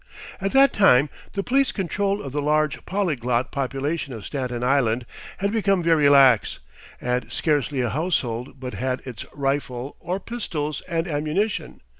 [0.41, 5.05] At that time the police control of the large polyglot population of Staten Island
[5.37, 6.57] had become very lax,
[6.99, 11.81] and scarcely a household but had its rifle or pistols and ammunition.